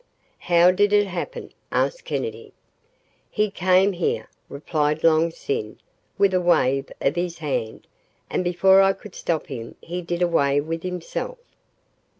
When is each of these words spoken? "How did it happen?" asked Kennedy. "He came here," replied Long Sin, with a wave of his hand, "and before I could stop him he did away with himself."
"How 0.39 0.71
did 0.71 0.93
it 0.93 1.05
happen?" 1.05 1.51
asked 1.71 2.05
Kennedy. 2.05 2.53
"He 3.29 3.51
came 3.51 3.91
here," 3.91 4.29
replied 4.49 5.03
Long 5.03 5.29
Sin, 5.29 5.77
with 6.17 6.33
a 6.33 6.41
wave 6.41 6.91
of 6.99 7.15
his 7.15 7.37
hand, 7.37 7.85
"and 8.27 8.43
before 8.43 8.81
I 8.81 8.93
could 8.93 9.13
stop 9.13 9.45
him 9.45 9.75
he 9.79 10.01
did 10.01 10.23
away 10.23 10.59
with 10.59 10.81
himself." 10.81 11.37